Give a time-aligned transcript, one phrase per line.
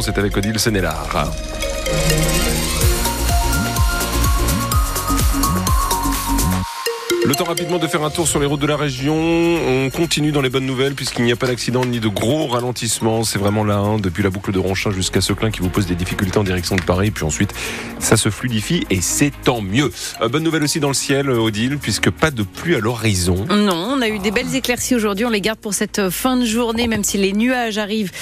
[0.00, 1.32] c'est avec Odile Senelard.
[7.26, 9.16] Le temps rapidement de faire un tour sur les routes de la région.
[9.16, 13.24] On continue dans les bonnes nouvelles puisqu'il n'y a pas d'accident ni de gros ralentissements.
[13.24, 15.96] C'est vraiment là, hein, depuis la boucle de Ronchin jusqu'à Seclin qui vous pose des
[15.96, 17.10] difficultés en direction de Paris.
[17.10, 17.52] Puis ensuite,
[17.98, 19.90] ça se fluidifie et c'est tant mieux.
[20.20, 23.44] Euh, bonne nouvelle aussi dans le ciel, euh, Odile, puisque pas de pluie à l'horizon.
[23.50, 25.24] Non, on a eu des belles éclaircies aujourd'hui.
[25.24, 28.12] On les garde pour cette euh, fin de journée, même si les nuages arrivent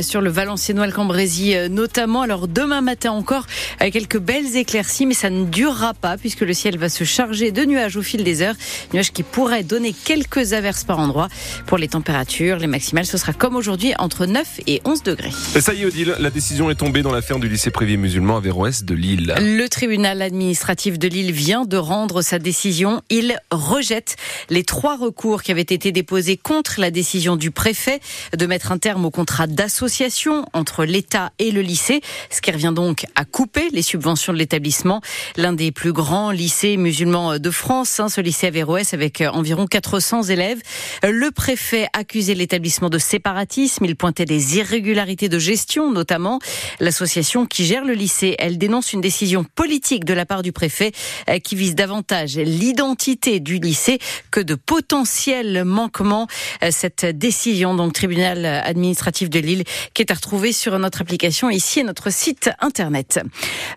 [0.00, 2.22] sur le Valenciennois, le Cambrésis notamment.
[2.22, 3.46] Alors demain matin encore,
[3.78, 7.62] quelques belles éclaircies, mais ça ne durera pas puisque le ciel va se charger de
[7.64, 8.53] nuages au fil des heures.
[8.92, 11.28] Nuages qui pourraient donner quelques averses par endroit.
[11.66, 15.32] Pour les températures, les maximales, ce sera comme aujourd'hui entre 9 et 11 degrés.
[15.54, 18.36] Et ça y est, Odile, la décision est tombée dans l'affaire du lycée privé musulman
[18.36, 19.34] à Véroès de Lille.
[19.38, 23.02] Le tribunal administratif de Lille vient de rendre sa décision.
[23.10, 24.16] Il rejette
[24.50, 28.00] les trois recours qui avaient été déposés contre la décision du préfet
[28.36, 32.72] de mettre un terme au contrat d'association entre l'État et le lycée, ce qui revient
[32.74, 35.00] donc à couper les subventions de l'établissement.
[35.36, 39.66] L'un des plus grands lycées musulmans de France, hein, ce lycée à avec euh, environ
[39.66, 40.60] 400 élèves.
[41.02, 43.84] Le préfet accusait l'établissement de séparatisme.
[43.86, 46.40] Il pointait des irrégularités de gestion, notamment.
[46.78, 50.92] L'association qui gère le lycée, elle dénonce une décision politique de la part du préfet
[51.30, 53.98] euh, qui vise davantage l'identité du lycée
[54.30, 56.26] que de potentiels manquements.
[56.62, 59.64] Euh, cette décision, donc tribunal administratif de Lille,
[59.94, 63.20] qui est à retrouver sur notre application ici et notre site internet.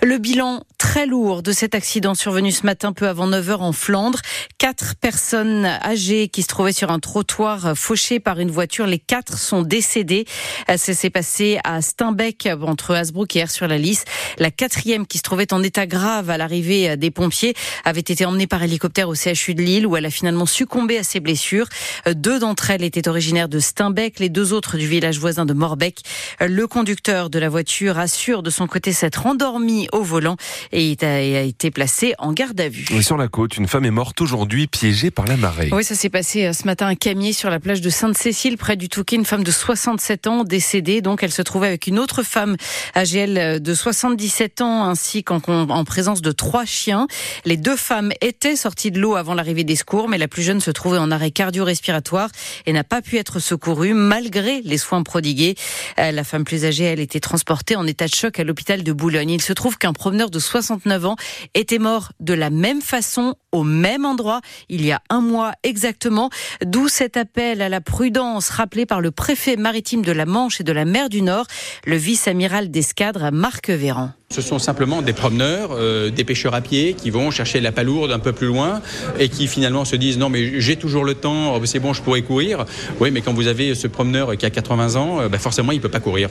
[0.01, 4.19] Le bilan très lourd de cet accident survenu ce matin peu avant 9h en Flandre.
[4.59, 8.87] Quatre personnes âgées qui se trouvaient sur un trottoir fauché par une voiture.
[8.87, 10.25] Les quatre sont décédées.
[10.67, 14.05] Ça s'est passé à Steinbeck, entre Hasbrook et Air-sur-la-Lys.
[14.39, 17.53] La quatrième, qui se trouvait en état grave à l'arrivée des pompiers,
[17.85, 21.03] avait été emmenée par hélicoptère au CHU de Lille, où elle a finalement succombé à
[21.03, 21.67] ses blessures.
[22.15, 25.99] Deux d'entre elles étaient originaires de Steinbeck, les deux autres du village voisin de Morbeck.
[26.41, 30.35] Le conducteur de la voiture assure de son côté s'être endormi au volant
[30.71, 33.03] et a été placé en garde à vue.
[33.03, 35.67] sur la côte, une femme est morte aujourd'hui aujourd'hui piégée par la marée.
[35.73, 38.77] Oui, ça s'est passé euh, ce matin à Camier sur la plage de Sainte-Cécile, près
[38.77, 39.17] du Touquet.
[39.17, 41.01] Une femme de 67 ans décédée.
[41.01, 42.55] Donc, elle se trouvait avec une autre femme
[42.95, 47.07] âgée euh, de 77 ans, ainsi qu'en en présence de trois chiens.
[47.43, 50.61] Les deux femmes étaient sorties de l'eau avant l'arrivée des secours, mais la plus jeune
[50.61, 52.29] se trouvait en arrêt cardio-respiratoire
[52.65, 55.55] et n'a pas pu être secourue malgré les soins prodigués.
[55.99, 58.93] Euh, la femme plus âgée, elle était transportée en état de choc à l'hôpital de
[58.93, 59.31] Boulogne.
[59.31, 61.15] Il se trouve qu'un promeneur de 69 ans
[61.53, 64.36] était mort de la même façon au même endroit
[64.69, 66.29] il y a un mois exactement.
[66.65, 70.63] D'où cet appel à la prudence rappelé par le préfet maritime de la Manche et
[70.63, 71.47] de la mer du Nord,
[71.85, 74.11] le vice-amiral d'escadre Marc Véran.
[74.29, 78.11] Ce sont simplement des promeneurs, euh, des pêcheurs à pied qui vont chercher la palourde
[78.11, 78.81] un peu plus loin
[79.19, 82.01] et qui finalement se disent non mais j'ai toujours le temps, oh, c'est bon je
[82.01, 82.65] pourrais courir.
[82.99, 85.79] Oui mais quand vous avez ce promeneur qui a 80 ans, euh, bah, forcément il
[85.79, 86.29] peut pas courir.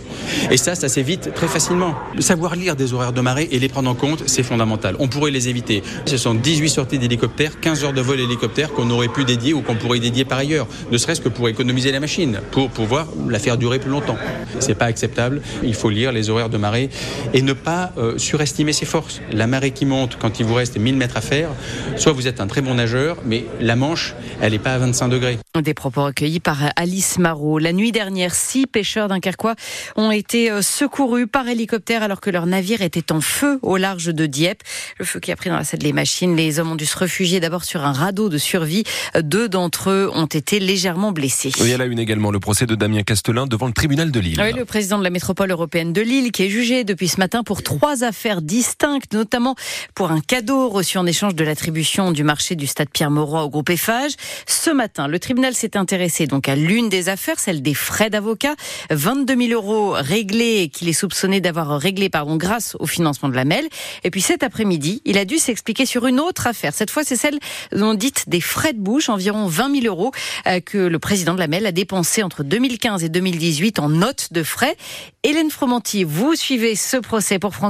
[0.50, 1.94] Et ça, ça s'évite très facilement.
[2.18, 4.94] Savoir lire des horaires de marée et les prendre en compte, c'est fondamental.
[4.98, 5.82] On pourrait les éviter.
[6.04, 9.62] Ce sont 18 sorties d'hélicoptère, 15 heures de vol hélicoptère qu'on aurait pu dédier ou
[9.62, 13.38] qu'on pourrait dédier par ailleurs, ne serait-ce que pour économiser la machine, pour pouvoir la
[13.38, 14.18] faire durer plus longtemps.
[14.60, 15.40] C'est pas acceptable.
[15.62, 16.90] Il faut lire les horaires de marée
[17.32, 19.20] et ne pas euh, surestimer ses forces.
[19.32, 21.50] La marée qui monte quand il vous reste 1000 mètres à faire,
[21.96, 25.08] soit vous êtes un très bon nageur, mais la Manche, elle n'est pas à 25
[25.08, 25.38] degrés.
[25.60, 27.58] Des propos recueillis par Alice Marot.
[27.58, 29.54] La nuit dernière, six pêcheurs dunkerquois
[29.96, 34.06] ont été euh, secourus par hélicoptère alors que leur navire était en feu au large
[34.06, 34.62] de Dieppe.
[34.98, 36.36] Le feu qui a pris dans la salle des machines.
[36.36, 38.84] Les hommes ont dû se réfugier d'abord sur un radeau de survie.
[39.20, 41.52] Deux d'entre eux ont été légèrement blessés.
[41.60, 44.20] Il y a là une également le procès de Damien Castelin devant le tribunal de
[44.20, 44.40] Lille.
[44.40, 47.42] Oui, le président de la métropole européenne de Lille qui est jugé depuis ce matin
[47.42, 49.54] pour trois affaires distinctes, notamment
[49.94, 53.70] pour un cadeau reçu en échange de l'attribution du marché du stade Pierre-Mauroy au groupe
[53.70, 54.12] Eiffage.
[54.46, 58.54] Ce matin, le tribunal s'est intéressé donc à l'une des affaires, celle des frais d'avocat,
[58.90, 63.44] 22 000 euros réglés qu'il est soupçonné d'avoir réglé pardon grâce au financement de la
[63.44, 63.66] MEL.
[64.04, 66.74] Et puis cet après-midi, il a dû s'expliquer sur une autre affaire.
[66.74, 67.38] Cette fois, c'est celle
[67.72, 70.12] dont dite des frais de bouche, environ 20 000 euros
[70.46, 74.28] euh, que le président de la MEL a dépensé entre 2015 et 2018 en notes
[74.32, 74.76] de frais.
[75.22, 77.65] Hélène Fromanti, vous suivez ce procès pour France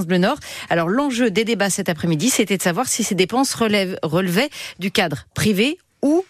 [0.68, 5.26] Alors l'enjeu des débats cet après-midi, c'était de savoir si ces dépenses relevaient du cadre
[5.34, 6.24] privé ou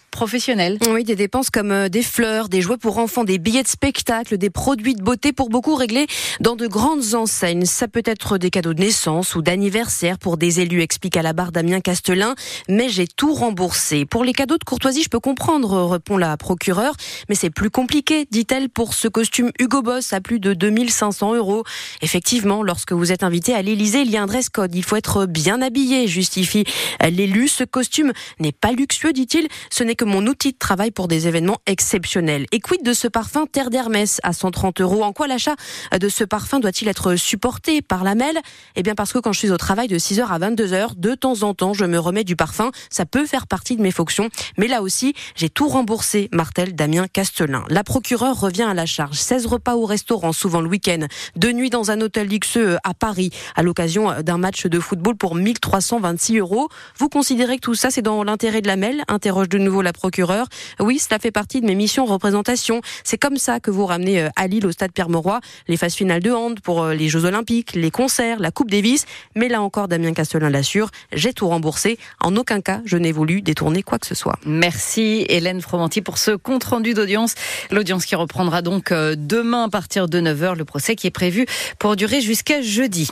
[0.89, 4.39] Oui, des dépenses comme euh, des fleurs, des jouets pour enfants, des billets de spectacle,
[4.39, 6.07] des produits de beauté pour beaucoup réglés
[6.41, 7.67] dans de grandes enseignes.
[7.67, 11.35] Ça peut être des cadeaux de naissance ou d'anniversaire pour des élus, explique à la
[11.35, 12.35] barre Damien Castelin.
[12.67, 14.07] Mais j'ai tout remboursé.
[14.07, 16.95] Pour les cadeaux de courtoisie, je peux comprendre, répond la procureure.
[17.29, 21.65] Mais c'est plus compliqué, dit-elle, pour ce costume Hugo Boss à plus de 2500 euros.
[22.01, 24.75] Effectivement, lorsque vous êtes invité à l'Elysée, il y a un dress code.
[24.75, 26.65] Il faut être bien habillé, justifie
[27.07, 27.49] l'élu.
[27.49, 29.47] Ce costume n'est pas luxueux, dit-il.
[29.71, 32.47] Ce n'est que mon outil de travail pour des événements exceptionnels.
[32.53, 35.03] Et quid de ce parfum Terre d'Hermès à 130 euros?
[35.03, 35.55] En quoi l'achat
[35.99, 38.39] de ce parfum doit-il être supporté par la MEL?
[38.77, 41.43] Eh bien parce que quand je suis au travail de 6h à 22h, de temps
[41.43, 42.71] en temps, je me remets du parfum.
[42.91, 44.29] Ça peut faire partie de mes fonctions.
[44.59, 47.65] Mais là aussi, j'ai tout remboursé, Martel Damien Castelin.
[47.69, 49.17] La procureure revient à la charge.
[49.19, 51.07] 16 repas au restaurant, souvent le week-end.
[51.37, 55.35] Deux nuits dans un hôtel luxueux à Paris, à l'occasion d'un match de football pour
[55.35, 56.69] 1326 euros.
[56.99, 59.03] Vous considérez que tout ça, c'est dans l'intérêt de la MEL?
[59.09, 60.47] Interroge de nouveau la procureure.
[60.81, 62.81] Oui, cela fait partie de mes missions représentation.
[63.05, 66.23] C'est comme ça que vous ramenez euh, à Lille, au stade Pierre-Mauroy, les phases finales
[66.23, 69.07] de hand pour euh, les Jeux Olympiques, les concerts, la Coupe Davis.
[69.35, 71.99] Mais là encore, Damien Castelin l'assure, j'ai tout remboursé.
[72.21, 74.39] En aucun cas, je n'ai voulu détourner quoi que ce soit.
[74.45, 77.35] Merci Hélène Fromanti pour ce compte rendu d'audience.
[77.71, 81.47] L'audience qui reprendra donc euh, demain à partir de 9h, le procès qui est prévu
[81.79, 83.09] pour durer jusqu'à jeudi.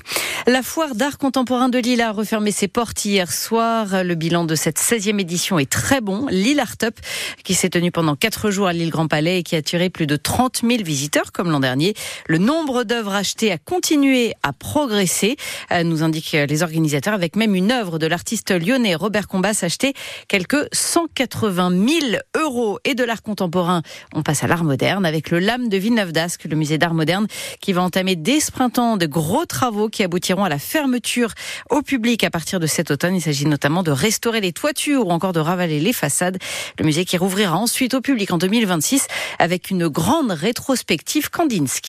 [0.47, 4.05] La foire d'art contemporain de Lille a refermé ses portes hier soir.
[4.05, 6.27] Le bilan de cette 16e édition est très bon.
[6.31, 6.61] Lille
[7.45, 10.07] Qui s'est tenu pendant 4 jours à Lille Grand Palais et qui a attiré plus
[10.07, 11.95] de 30 000 visiteurs comme l'an dernier.
[12.27, 15.37] Le nombre d'œuvres achetées a continué à progresser,
[15.73, 19.95] euh, nous indiquent les organisateurs, avec même une œuvre de l'artiste lyonnais Robert Combas achetée
[20.29, 22.79] quelques 180 000 euros.
[22.85, 23.83] Et de l'art contemporain,
[24.15, 27.27] on passe à l'art moderne avec le Lame de Villeneuve d'Ascq, le musée d'art moderne,
[27.61, 31.33] qui va entamer dès ce printemps de gros travaux qui aboutiront à la fermeture
[31.71, 33.17] au public à partir de cet automne.
[33.17, 36.39] Il s'agit notamment de restaurer les toitures ou encore de ravaler les façades.
[36.79, 39.07] Le musée qui rouvrira ensuite au public en 2026
[39.39, 41.83] avec une grande rétrospective Kandinsky.